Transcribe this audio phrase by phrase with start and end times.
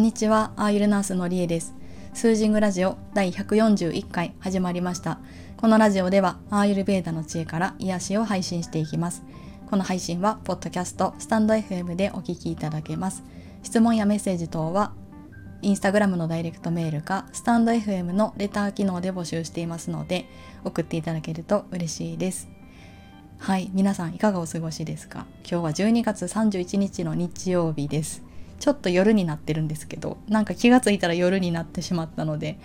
[0.00, 1.74] んにちは、アーユルナースのりえです。
[2.14, 5.18] スージングラジオ第141回始まりました。
[5.58, 9.22] このラジオでは、アーユルベーダの知恵から癒しを配信していきます。
[9.68, 13.22] この配信は、ポッドキャスト、スタンド FM でお聞きいただけます。
[13.62, 14.94] 質問やメッセージ等は、
[15.60, 20.24] インスタグラムのダイレクトメールか、スタンド FM のレター機能で募集していますので、
[20.64, 22.48] 送っていただけると嬉しいです。
[23.36, 25.26] はい、皆さんいかがお過ごしですか？
[25.42, 28.22] 今日は12月31日の日曜日です。
[28.60, 32.58] ちょっと夜になってるんですけど、なんか気がついたら夜になってしまったので、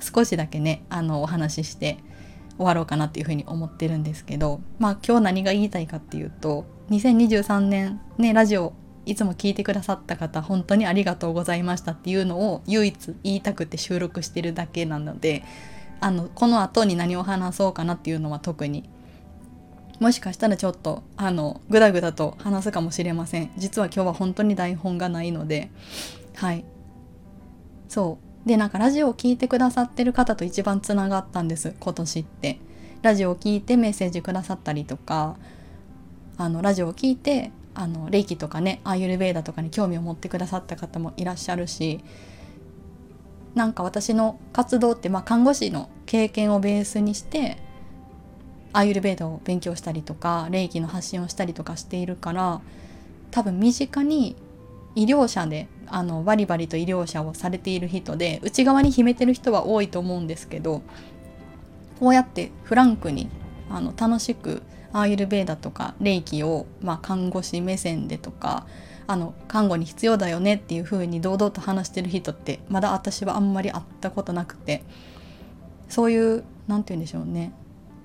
[0.00, 1.98] 少しだけね、あの、お話しして
[2.56, 8.74] 終わろうかなっていうふうに思ってるんですけど、まあ今日何が言いたいかっていうと、2023年ね、ラジオ
[9.06, 15.44] いつも聞いてくださった方、本当にありがとうございましたっていうのを唯一言いたくて収録してるだけなので、
[16.00, 18.88] あの、この後に何を話そうかなっていうのは特に
[20.00, 23.50] もしかしたらちょっとあのグダグダと話すかもしれません。
[23.56, 25.70] 実は今日は本当に台本がないので。
[26.36, 26.64] はい。
[27.88, 28.48] そう。
[28.48, 31.74] でなんかラジオを聴いてくださってる方と一番つながったんです。
[31.80, 32.60] 今年って。
[33.02, 35.36] ラジオを聴いてメッセージくださったりとか。
[36.36, 42.00] あのラジオを聴いてあの霊気とかねアーユルベーダとかに興味を持ってくださった方もいらっしゃるし。
[43.54, 47.56] なんか私の活動って、まあ、看護師の経験をベースにして
[48.72, 52.60] アーユルベーダを勉強したりとか霊気の発信をしたりとかしているから
[53.30, 54.36] 多分身近に
[54.94, 60.82] 医療者であのバリバリと医療者をされている人で内側に秘めてる人は多いと思うんですけど
[61.98, 63.30] こうやってフランクに
[63.70, 68.66] あの楽しくアーユルベーダとか霊気を、まあ、看護師目線でとか
[69.06, 74.82] あの看護に必要だよねっていう風に堂々と話してる人ってまだ私はあんまり会ったことなくて
[75.88, 77.52] そういう何て言うんでしょうね。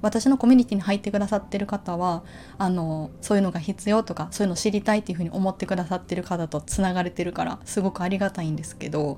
[0.03, 2.23] 私のコミュニティに入ってくださってる方は
[2.57, 9.17] あのそういうのが必要とかそういうの知りたいっていうふうに思ってくださってる方とつながれてるからすごくありがたいんですけど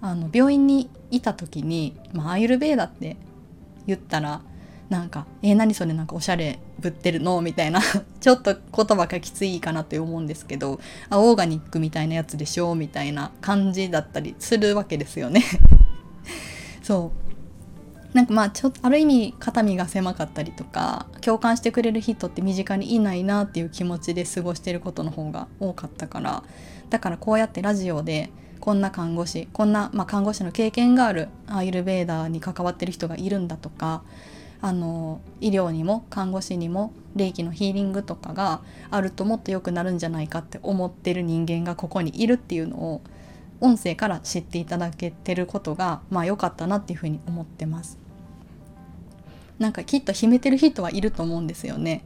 [0.00, 3.16] あの病院にいた時に、まあ、アイルベーダって
[3.86, 4.42] 言ったら
[4.90, 7.80] なんか「えー、何それなんかおしゃれぶってるの?」みたいな
[8.20, 15.42] ちょっと言葉がきついかなって思うんですけど「あオーガニックみたいなやつでしょ」みたいな感じだったりするわけですよね。
[16.82, 17.23] そう。
[18.14, 26.44] なんかまあちょある意味肩身が狭かったりとか共感してくれる人って身近にいないなっていう気持ちで過ごしてることの方が多かったから
[26.90, 28.30] だからこうやってラジオで
[28.60, 34.04] こんな看護師こんな、まあ、看護師の経験があるアイルベーダーに関わってる人がいるんだとか
[34.60, 43.02] あの医療にも看護師にも霊気のヒーリングとかがあるともっと良くなるんじゃないかって思ってる人間がここにいるっていうのを
[43.60, 48.03] 音声から知っていただけてることがまあ良かったなっていうふうに思ってます。
[49.58, 52.04] なんかきっと秘めてる人はいると思うんですよね。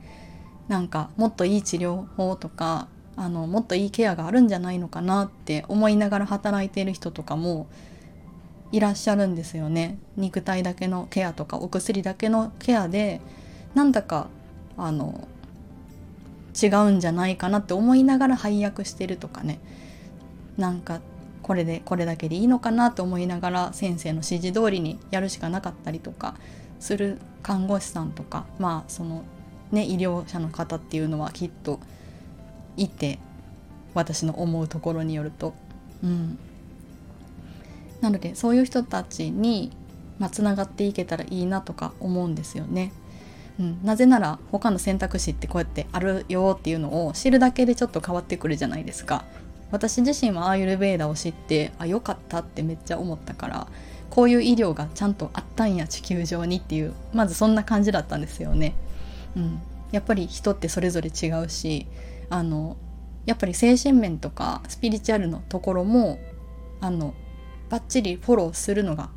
[0.69, 7.67] なんかもっといい治療法とかあのもっといいケアがあるんじゃないのかなって思いながら働いている人とかも
[8.71, 9.99] いらっしゃるんですよね。
[10.17, 13.21] 肉体だけのケアとかお薬だけのケアで
[13.75, 14.29] なんだか
[14.77, 15.27] あの
[16.61, 19.61] 違うんじゃないかなって思いながら配薬してるとかね
[20.57, 21.01] なんか
[21.43, 26.35] これでこれだけでいいのかなと思いながら先生の指示通りにやるしかなかったりとか
[26.81, 29.25] する看護師さんとかまあその
[29.73, 31.81] ね医療者の方っていうのはきっと
[32.77, 33.19] いて
[33.95, 35.55] 私の思うところによると。
[36.03, 36.39] うん、
[38.01, 39.73] なのでそういう人たちに
[40.31, 42.93] つながっていけたらいいなとか思うんですよね。
[43.59, 49.25] うん、なぜなら他の選択肢ってこうやってあるよっていうのを知るだけでちょっと変わってくるじゃないですか。
[49.71, 53.67] 私自身はアーユルベーダを知ってあよかったってめっちゃ思ったから
[54.11, 58.75] こういう医療がちゃんとあったんや地球上にっていうまずそんな感じだったんですよね。
[59.37, 59.61] うん、
[59.93, 61.87] やっぱり人ってそれぞれ違うし
[62.31, 62.77] あの
[63.27, 66.19] やっぱり精神面とかスピリチュアルのところも
[66.81, 67.15] あの
[67.69, 69.11] バッチリフォローするのが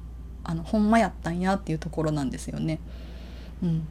[0.43, 2.79] あのほんまやったんやっていうところなんですよね。
[3.63, 3.87] うん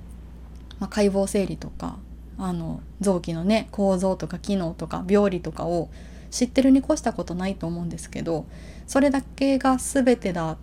[0.79, 1.99] まあ、解剖整理とか
[2.39, 5.91] あの臓器のね構造とか機能とか病理とかを
[6.31, 8.47] 知ってるに越したことないと思うんですけど
[8.87, 10.57] それだけが全てだ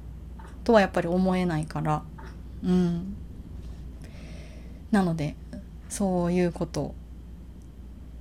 [0.68, 2.04] とはやっぱり思えないから。
[2.62, 3.16] うん。
[4.92, 5.38] なので
[5.88, 6.94] そういうこと。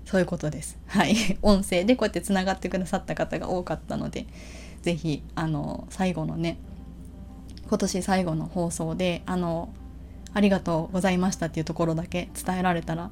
[0.05, 0.79] そういうことです。
[0.87, 1.17] はい。
[1.43, 4.27] 音声でこうやってつながってくださった方が多かったので
[4.83, 6.59] 是非あの最後のね
[7.69, 9.71] 今年最後の放送であの
[10.33, 13.11] ありがとうございましたっていうところだけ伝えられたら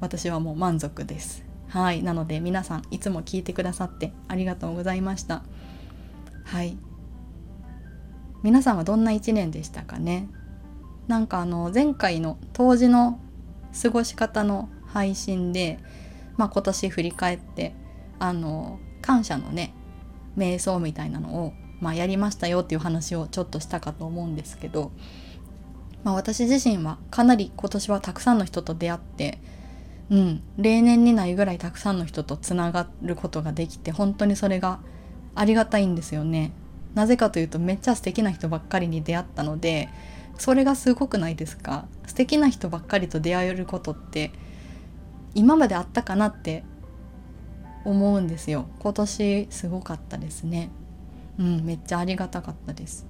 [0.00, 1.44] 私はもう満足です。
[1.68, 2.02] はい。
[2.02, 5.42] なので皆さんいつも聞いてくださってありがとうございました。
[6.44, 6.78] はい。
[8.42, 10.28] 皆さんはどんな1年でしたかね？
[11.08, 13.20] なんかあの前回の当時の
[13.82, 15.78] 過ごし方の配信で、
[16.36, 17.74] まあ、今年振り返って
[18.18, 19.74] あの感謝のね
[20.36, 24.92] 瞑想みたいなのを、まあ、やりましたよっていう話をちょっとしたかと思うんですけど、
[26.04, 29.40] まあ、私自身はかなり今年はたくさんの人と出会って
[30.10, 34.80] うん、例年にないぐらいたくさんの人とつながることができて本当にそれが
[35.36, 36.52] ありがたいんですよね。
[36.94, 39.88] なぜかというとめっちゃ素敵な人ばっかりに出会ったので
[40.38, 41.86] それがすごくないですか？
[42.06, 44.32] 素敵な人ばっかりと出会えることって
[45.34, 46.64] 今まであったかなって
[47.84, 48.66] 思うんですよ。
[48.80, 50.70] 今年すごかったですね。
[51.38, 53.06] うんめっちゃありがたかったです。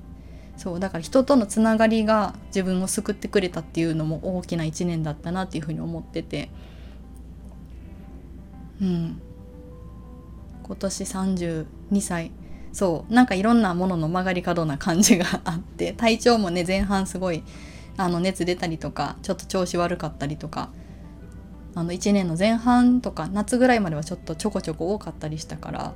[0.57, 6.51] そうだから人とのつながりが自分を救ってくれたっていうのも大きな一年だったなっていうふうに思ってて
[8.81, 9.23] うん。
[10.63, 11.67] 今年32
[12.01, 12.31] 歳
[12.73, 17.43] そうなんかいろんなものの曲がり角な感じがあって 体調もね前半すごい
[17.97, 20.71] あの熱出たりとかちょっと調子悪かったりとか
[21.75, 25.93] あの1年の前半とか夏ぐらいまではちょっとちょこちょこ多かったりしたから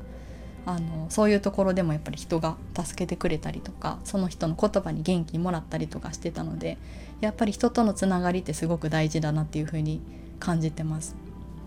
[0.66, 6.78] あのそういうところでもやっぱり人が助けてくれたりとかその人の言葉に元気もらったりとかしてたので
[7.20, 10.00] やっぱり人とのつながりってすごく大事だなっていうふうに
[10.40, 11.16] 感じてます。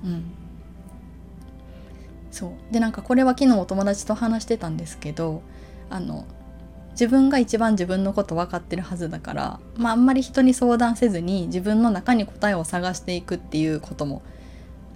[0.04, 0.47] うん
[2.38, 5.42] そうでなんかこれは昨日お友達と話してたんですけど
[5.90, 6.28] あの
[6.92, 14.22] 自分が一番自分のこと分かってるはずだから、まあ、あんまり人に相談せずに自分の中に答えを探していくっていうことも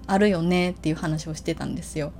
[0.05, 2.11] あるよねっていう話をしてたんですよ。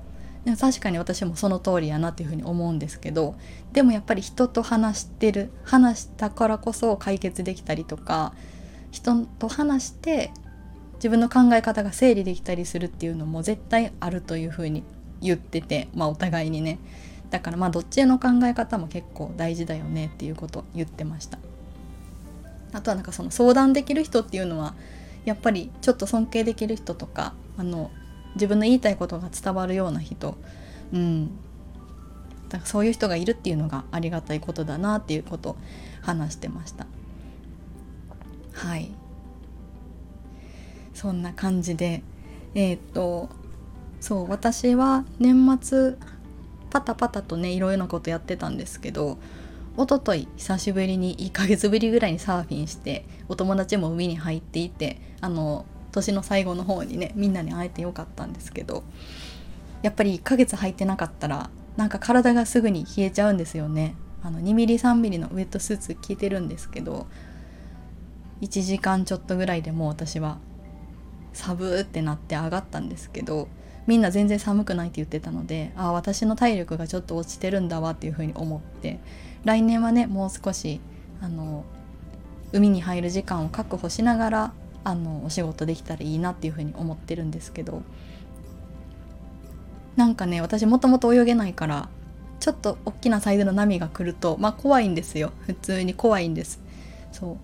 [0.44, 3.36] でも確かに私もその通りやなっていうふうに思うんですけど
[3.74, 8.34] でもやっぱり人と話してる話したからこそ解決できたりとか
[8.90, 10.32] 人と話して
[10.96, 14.84] 自分の考え方が整理できたりするっていうのも絶対あるというふうに
[15.22, 16.80] 言っててまあお互いにね。
[17.30, 21.40] だからまあどっちの考え方も結構大事だよねっていうことを言ってました。
[22.74, 24.76] あとはなんかその相談できる人っていうのは
[25.26, 27.92] やっぱりちょっと尊敬できる人とかあの
[28.36, 30.38] 自分の言いたいことが伝わるような人。
[30.94, 31.28] うん。
[32.50, 35.58] だからそういう人がいるっていうのがありがたいことだなっていうことを
[36.02, 36.86] 話してました。
[38.54, 38.92] はい。
[40.94, 42.04] そんな感じで
[42.54, 43.30] えっ、と
[44.02, 45.96] そう私は年末
[46.72, 49.20] パタパタとねいろいろなことやってたんですけど
[49.78, 58.84] 一昨日久しぶりに1ヶ月ぶりぐらいにサーフィンしてお友達も海に入っていてあの年の最後の方にねみんなに会えてよかったんですけど
[59.84, 63.96] やっぱり1ヶ月入ってなかったらなんか体がすぐに冷えちゃうんですよね。
[64.24, 67.08] あの 2mm3mm のウェットスーツ着てるんですけど
[68.42, 70.38] 1時間ちょっとぐらいでもう私は
[71.34, 73.48] サブってなって上がったんですけど
[73.88, 79.00] みんな全然寒くないって言ってたのでああ私の体力がちょっと落ちてるんだわっていうふうに思って
[79.44, 80.80] 来年はねもう少し
[81.22, 81.66] あの
[82.52, 87.82] 海に入る時間を確保しながらあのお仕事できたらいいなっていうふうに思ってるんですけど
[89.96, 91.90] なんかね私もともと泳げないから
[92.40, 95.32] ちょっと大きなサイズの波が来るとまあ怖いんですよ。
[95.46, 96.60] 普通に怖いんです。
[97.12, 97.38] そう。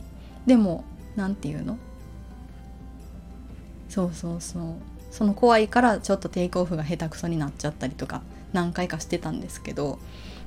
[0.47, 0.83] でも
[1.15, 1.77] 何て言うの？
[3.89, 4.63] そうそうそう。
[5.17, 8.21] その怖いからちょっとテイクオフが下手くそになっちゃったりとか
[8.53, 9.97] 何回かしてたんですけど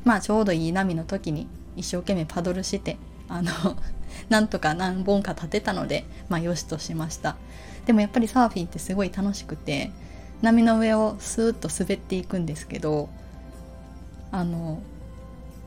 [0.05, 2.97] まあちょうどいい波の時に一生懸命パドルして
[3.29, 3.51] あの
[4.31, 7.37] なんとか何本か立てたのでまあよしとしました。
[7.85, 9.91] でもやっぱりサーフィンってすごい楽しくて
[10.41, 13.09] 波の上をスーッと滑っていくんですけど
[14.31, 14.81] あの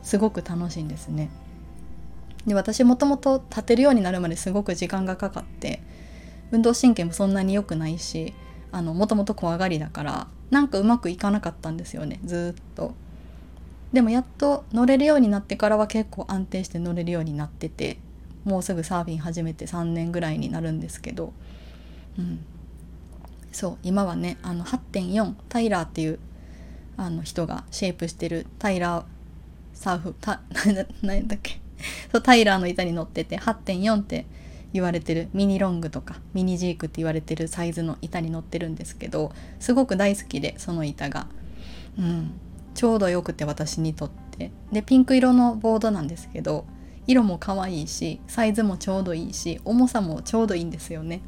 [0.01, 1.29] すごく楽しいんですね。
[2.47, 5.81] で私もともと立てるようになるまですごく時間がかかって
[6.51, 8.33] 運動神経もそんなに良くないし
[8.73, 12.19] あのもともと怖がりだからなんかうまくいかなかったんですよね。
[12.25, 12.93] ずっと。
[13.93, 17.99] でもやっと乗れるようになってからは結構安定して乗れるようになってて
[18.43, 21.31] もうすぐサーフィン始めて3年ぐらいになるんですけど、
[22.17, 22.43] うん、
[23.51, 26.17] そう今はねあの8.4タイラーっていう
[26.97, 29.05] あの人がシェイプしてるタイラー
[29.75, 30.41] サーフタ
[31.03, 31.61] 何だっけ。
[32.11, 34.25] そうタイラーの板に乗ってて8.4って
[34.73, 41.27] 言われてるミニロングとかミニジークって言われてるサイズの板に乗ってるんですけどすごく大好きでその板が、
[41.97, 42.31] うん、
[42.73, 44.51] ちょうどよくて私にとって。
[44.71, 46.65] でピンク色のボードなんですけど
[47.05, 51.21] 色も可愛いしサイズもちょうどいいし重さもちょうどいいんですよね。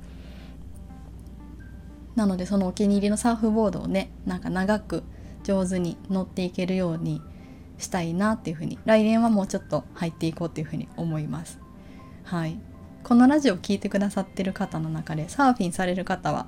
[2.15, 5.03] なのでそのお気に入りのサーフボードをねなんか長く
[5.43, 7.21] 上手に乗っていけるように
[7.77, 11.59] したいなっていうふうに来年はもうちょっと入っていこうっていうふうに思います。
[12.23, 12.57] はい。
[13.05, 16.47] このラジオ聴いてくださってる方の中でサーフィンされる方は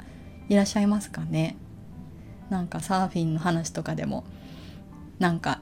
[0.50, 1.56] いらっしゃいますかね？
[2.50, 4.24] なんかサーフィンの話とかでも
[5.20, 5.62] なんか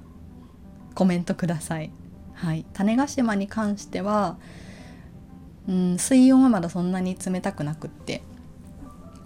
[0.94, 1.92] コメントください。
[2.34, 4.38] はい、種子島に関しては、
[5.68, 8.24] うん、水温はまだそんなに冷たくなくって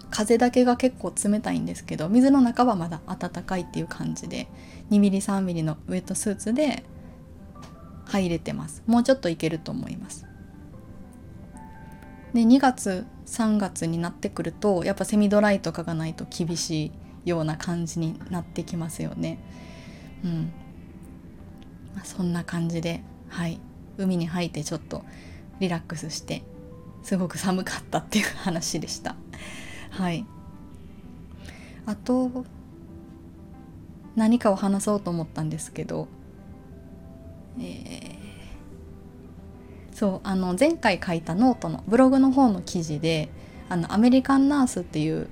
[0.09, 4.47] 風だけが結構冷たいんですけど水の中はまだ暖かいっていう感じで
[4.89, 6.83] 2mm3mm のウエットスーツで
[8.05, 8.81] 入れてます。
[8.88, 10.25] もうちょっといけると思います。
[12.33, 16.91] で2月3月になってくるとやっぱセミドライとかがないと厳し
[17.25, 19.39] いような感じになってきますよね。
[20.24, 20.51] うん、
[21.95, 23.59] まあ、そんな感じではい。
[23.98, 25.03] 海に入ってちょっと
[25.59, 26.43] リラックスして
[27.03, 29.15] すごく寒かったっていう話でした。
[29.89, 30.25] はい。
[31.86, 32.45] あと
[34.15, 36.07] 何かを話そうと思ったんですけど
[37.57, 38.18] えー、
[40.00, 43.27] そうあの前回書いたノートのブログの方の記事で
[43.68, 45.27] あの American Nurse っていう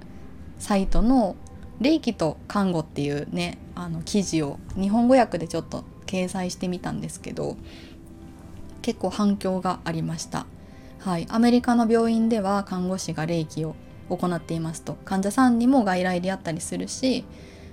[0.60, 1.38] サイトの
[1.80, 7.56] 「霊気と看護」っていうねあの記事を日本語訳でちょっと掲載してみたんですけど
[8.82, 10.46] 結構反響がありました。
[11.00, 13.74] はい、アメリカの病院では看護師が霊気を
[14.10, 17.24] 行っていますと患者さんにも外来であったりするし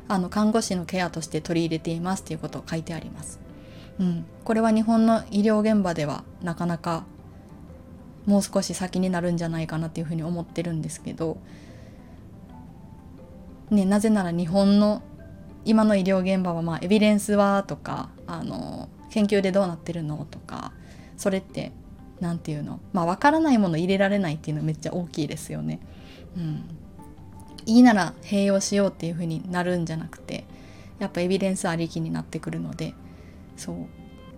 [0.07, 3.41] あの看護師のケアとして取り入れていますということを書いてあります。
[3.99, 7.05] うん、これは日本の医療現場ではなかなか
[8.27, 11.37] もう少し先になるんじゃないかなっていうふうに思ってるんですけど、
[13.71, 15.03] ね、なぜなら日本の
[15.65, 20.73] 今の医療現場はまあエビデンスはとかあの研究でどうなってるのとか
[21.17, 21.73] それって
[22.21, 22.81] 何て言うの？
[22.93, 25.81] まあ分からないもの入れられないっていうのめっちゃ大きいですよね。
[26.37, 26.65] うん、
[27.67, 30.45] いいなら併用しようっていう風になるんじゃなくて
[30.99, 32.95] やっぱエビデンスありきになってくるので
[33.56, 33.76] そう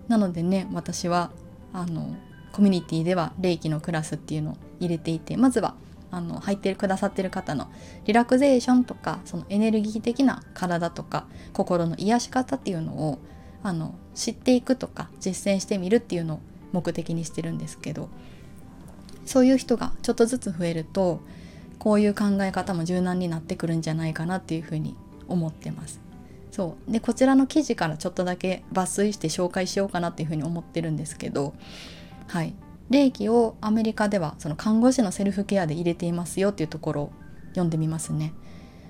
[0.07, 1.31] なのでね私は
[1.73, 2.15] あの
[2.51, 5.75] コミュニティでは霊気のクラスっていうのを入れていてまずは
[6.09, 7.69] あの入ってくださってる方の
[8.05, 13.19] リラクゼーションとかそのエネルギー的な体とか心の癒し方っていうのを
[13.63, 16.39] あの知っていくとか実践してみるっていうのを
[16.71, 18.09] 目的にしてるんですけど
[19.25, 21.19] そういう人がちょっとずつ増えると
[21.79, 24.95] こういう考え方も柔軟になってくるんじゃないかなっていうふうに
[25.27, 26.06] 思ってます。
[26.57, 26.91] そう。
[26.91, 31.53] でこちらの記事からちょっとだけ抜粋して紹介しようかなっていうふうに思ってるんですけど
[32.27, 32.55] はい。
[32.89, 37.11] 霊気をアメリカではその看護師のセルフケアで入れていますよっていうところを
[37.49, 38.33] 読んでみますね。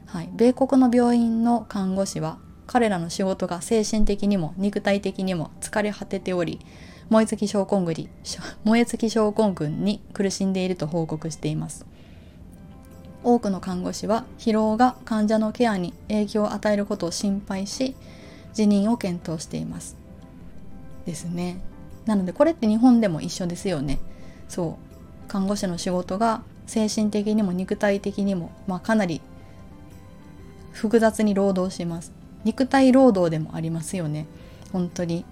[0.05, 6.59] はい、米国の病院の看護師は彼らの仕事が精神的にも肉体的にも疲れ果てており
[7.09, 8.09] 燃え尽き症候群
[8.63, 11.85] 燃え尽き症候群に苦しんでいると報告しています。
[13.23, 17.95] 多くの看護師は疲労が患者のケアに影響を与えることを心配し
[18.53, 19.95] 辞任を検討しています。
[21.05, 21.59] ですね。
[22.05, 23.99] なのでこれって日本でも一緒ですよね。
[24.47, 24.77] そ
[25.25, 25.27] う。
[25.27, 29.21] 看護師の仕事が精神的にも肉体的にも、まあ、かなり
[30.71, 32.11] 複雑に労働します。
[32.43, 34.25] 肉体労働でもありますよね。
[34.71, 35.25] 本当に。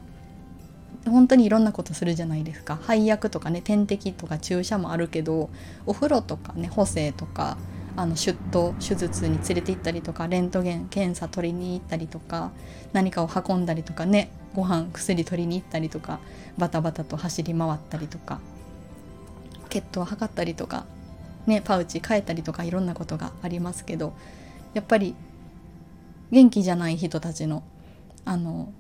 [1.06, 2.80] 本当にいろんなことするじゃないですか。
[2.82, 5.50] 配薬とかね点滴とか注射もあるけど
[5.86, 7.58] お風呂とかね補正とか
[7.98, 12.52] あの出頭手術に連れて行ったりとかレントゲン検査取りに行ったりとか
[12.94, 16.20] 何かを運んだりとかねご飯薬取りに行ったりとか
[16.58, 18.40] バタバタと走り回ったりとか
[19.70, 20.86] 血糖を測ったりとか
[21.46, 24.14] ねパウチ変えたりとかいろんなことがありますけど
[24.74, 25.16] やっぱり
[26.32, 27.64] 元気じゃない人たちの
[28.26, 28.74] あの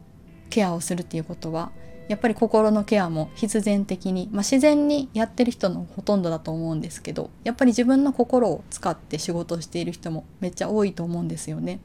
[0.49, 1.71] ケアをするっていうことは
[2.07, 11.79] やっぱり心のケアも必然的に、まあ、自然にやってる人のほとんどだと思うんですけどやっぱり自分の心を使って仕事をしている人もめっちゃ多いと思うんですよね。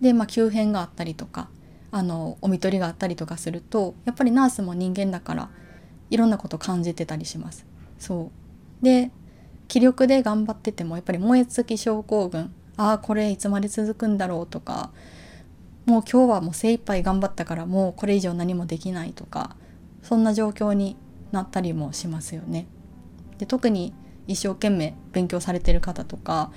[0.00, 1.48] で、まあ、急変があったりとか
[1.90, 5.48] あのお見取りがあったりとかするとやっぱりナースも人間だから
[6.10, 7.64] いろんなこと感じてたりします。
[7.98, 8.30] そ
[8.82, 9.10] うで
[9.68, 14.90] 気力で頑張っててもやっぱり燃え尽き症候群ああこれいつまで続くんだろうとか
[15.86, 19.56] もう今日はもう精一杯頑張ったからもうこれ以上何もできないとか
[20.02, 20.96] そんな状況に
[21.32, 22.66] なったりもしますよね。
[23.38, 23.94] で特に
[24.26, 26.50] 一生懸命勉強されてる方とか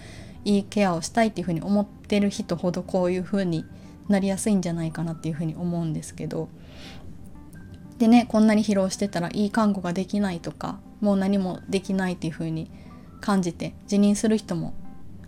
[0.46, 3.66] いいケアをしたいっていうふうに思ってる人ほどこういうふうに
[4.08, 6.50] なりやすいんじゃないかなっていうふうに思うんですけど
[8.00, 12.72] でねこんなに疲労してたらいい看護ができないとかもう何もできないっていうふうに
[13.22, 14.74] 感じて辞任する人も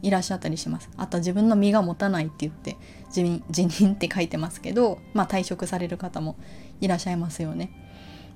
[0.01, 2.77] いらっしゃったりしますあと自分の身が持たないって言って
[3.11, 6.37] 辞任辞任って書いてますけど、まあ、退職される方も
[6.79, 7.71] いらっしゃいますよね。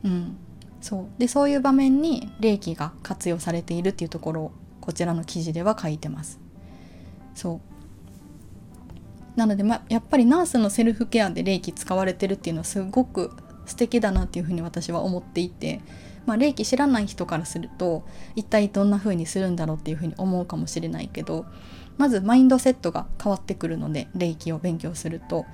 [0.03, 0.37] うん、
[0.81, 6.39] そうでそういう場面に霊気が活用されているっていうところをこちらの記事では書いてます。
[7.33, 7.75] そう
[9.35, 13.31] なので、ま、やっぱりナースのセルフケアで霊気使われてるっていうのはすごく
[13.65, 15.81] 素敵だなっていうふうに私は思っていて
[16.25, 18.03] まあ、霊気知らない人からすると
[18.35, 21.45] 一体どんな風にするんだろうっていう風に思うかもしれないけど
[21.97, 25.45] まずマインドセットが変わってくるので霊気を勉強すると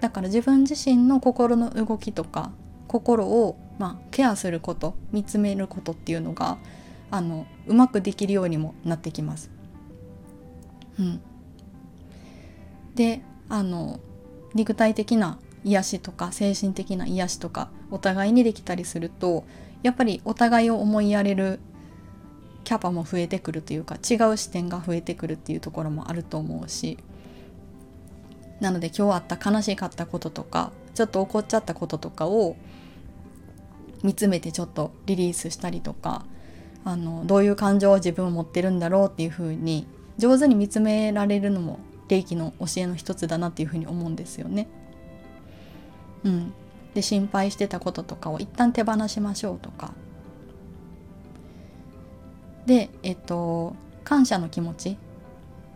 [0.00, 2.52] だから自分自身の心の動きとか
[2.86, 6.58] 心をまあケアすること見つめることっていうのが
[7.10, 9.50] あのうまくできるようにもなってきます。
[10.98, 11.20] うん、
[12.94, 14.00] であの
[14.54, 19.44] 肉体的な癒しとか精神的な癒しとかお互いにできたりすると
[19.82, 21.60] やっぱりお互いを思いやれる
[22.64, 26.98] キャパも増えてくるというか違う視点が増えてくるっていうところもあると思うし
[28.60, 32.56] なので今日あった悲しかったこととかちょっと怒っちゃったこととかを
[34.02, 36.24] 見つめてちょっとリリースしたりとか
[36.84, 39.86] あのどういう感情を自分を持ってるんだろうっていうふうに
[40.18, 44.68] 上手に見つめられるのも霊気の教えの一つだなっていうふうに思うんですよね。
[46.24, 46.52] うん、
[46.98, 49.92] で心配してたこととかを一旦手放しましょうとか。
[52.66, 54.98] でえっと感謝の気持ち。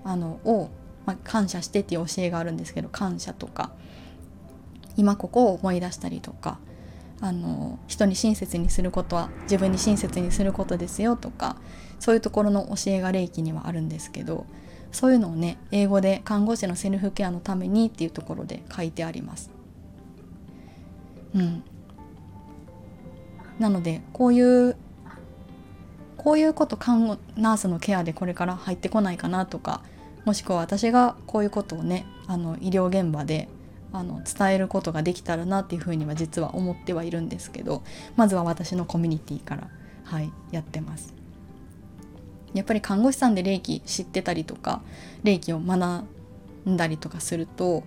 [0.05, 0.69] あのを、
[1.07, 3.71] まあ、感謝してっていう教えがあるんですけど感謝とか。
[4.97, 6.59] 今ここを思い出したりとか。
[7.21, 11.57] あの人に親切にすることは自分に親切にすることですよとか。
[12.01, 14.45] そういうところの教えが霊気にはあるんですけど。
[14.91, 19.52] そういうのをね英語で看護師のセルフケアのためにっていうところで書いてあります。
[21.35, 21.65] うん、
[23.59, 24.77] なのでこういう
[26.17, 29.83] こういうこと看護ナースのケアでこれから入ってこないかなとか
[30.25, 33.49] もしくは私がこういうことをねあの医療現場で
[33.93, 37.83] あの伝えることができたらなっていうふうには実は思ってはいるんですけど
[38.17, 39.69] まずは私のコミュニティから、
[40.05, 41.15] はい、やってます。
[42.55, 44.83] やっぱり看護師さんで霊気知ってたりとか
[45.25, 46.05] 霊気を学
[46.69, 47.83] んだりとかすると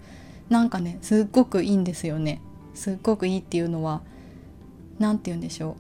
[0.50, 2.42] なんかねすっごくいいんですよね。
[2.76, 4.02] すっごくいいっていうのは
[5.00, 5.78] 何て言うんでしょ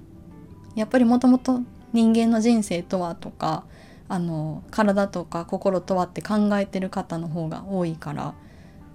[0.76, 1.62] うやっぱりもともと
[1.94, 3.66] 人間の人生とはとか
[4.08, 8.36] あの体とか心とはって考えてる方の方が多いから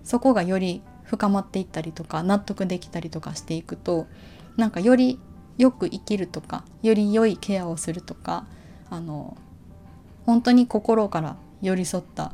[0.05, 4.07] そこがより深まっていったりとか納得できたりとかしていくと
[4.57, 5.19] なんかより
[5.59, 8.47] よく生きるとかより良いケアをするとか
[8.89, 9.37] あの
[10.27, 12.33] 本当に心から寄り添った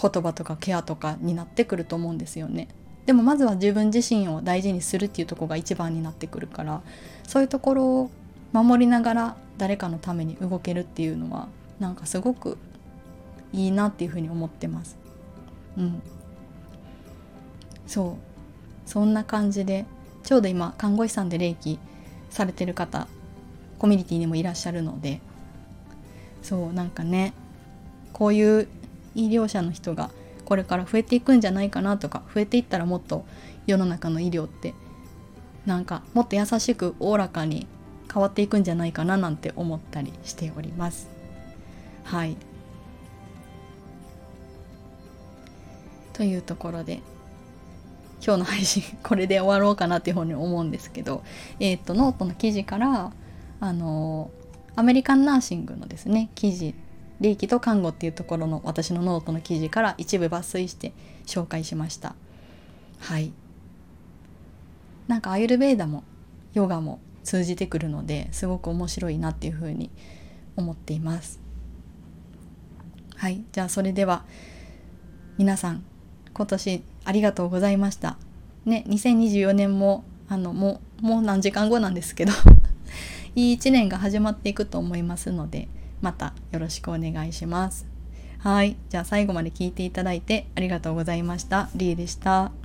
[0.00, 2.68] 言葉とかケアとかになってくると思うんですよね。
[3.10, 6.80] でもまずは自分自身を大事にするっていうとこが一番になってくるから
[7.26, 8.10] そういうところを
[8.52, 11.48] 守りながら誰かのために動けるっていうのは
[11.80, 12.56] なんかすごく
[13.52, 14.96] いいなっていうふうに思ってます。
[15.76, 16.00] うん、
[17.84, 19.86] そうそんな感じで
[20.22, 21.80] ちょうど今看護師さんで霊気
[22.28, 23.08] されてる方
[23.80, 25.20] コミュニティにもいらっしゃるので
[26.42, 27.32] そうなんかね
[28.12, 28.68] こういう
[29.16, 30.10] 医療者の人が
[30.50, 33.24] これから増えていくんじゃないかなとか増えていったらもっと
[33.68, 34.74] 世の中の医療って
[35.64, 37.68] なんかもっと優しくおおらかに
[38.12, 41.08] 変わっていくんじゃないかななんて思ったりしております。
[42.02, 42.36] はい。
[46.14, 46.94] というところで
[48.20, 51.22] 今日の配信これで終わろうかなっていうふうに思うんですけど、
[51.60, 53.12] えっ、とノートの記事から
[53.60, 54.32] あの
[54.74, 56.74] American Nursing のですね記事
[57.20, 60.92] 霊気と看護っていうところの私のノートの記事から一部抜粋して
[61.26, 62.14] 紹介しました。
[62.98, 63.32] はい。
[65.06, 66.04] なんかアユルベーダも
[66.54, 69.90] ヨガも通じてくるのですごく面白いなっていうふうに
[70.56, 71.40] 思っています。
[73.16, 73.44] はい。
[73.52, 74.24] じゃあそれでは
[75.36, 75.84] 皆さん
[76.32, 78.16] 今年ありがとうございました。
[78.64, 82.32] ね、2024年も、あの、もう、もう何時間後なんですけど
[83.34, 85.68] いい一年が始まっていくと思いますので、
[86.00, 87.86] またよろしくお願いします。
[88.38, 88.76] はい。
[88.88, 91.68] じゃあ最後まで聞いていただいてありがとうございました。
[91.74, 92.59] リーでした。